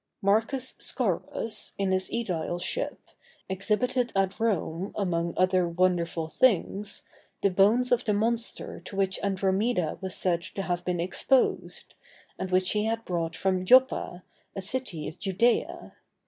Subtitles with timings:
[0.23, 2.97] Marcus Scaurus, in his ædileship,
[3.47, 7.03] exhibited at Rome, among other wonderful things,
[7.43, 11.93] the bones of the monster to which Andromeda was said to have been exposed,
[12.39, 14.23] and which he had brought from Joppa,
[14.55, 15.91] a city of Judæa.